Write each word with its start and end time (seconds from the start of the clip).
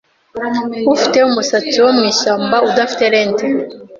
Ufite 0.95 1.17
umusatsi 1.29 1.77
wo 1.83 1.91
mwishyamba 1.97 2.57
udafite 2.69 3.03
lente 3.13 3.45